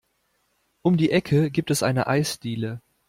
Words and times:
Um 0.81 0.97
die 0.97 1.11
Ecke 1.11 1.51
gibt 1.51 1.69
es 1.69 1.83
eine 1.83 2.07
Eisdiele. 2.07 2.81